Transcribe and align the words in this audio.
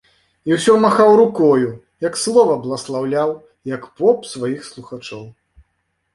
—і 0.51 0.53
ўсё 0.55 0.73
махаў 0.85 1.09
рукою, 1.19 1.69
як 2.07 2.17
слова 2.23 2.57
бласлаўляў, 2.65 3.35
як 3.75 3.87
поп, 4.01 4.27
сваіх 4.33 4.67
слухачоў. 4.71 5.23